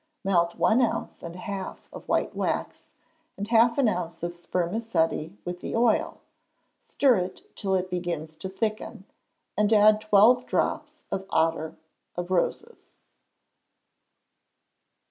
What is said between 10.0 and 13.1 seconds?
twelve drops of otto of roses.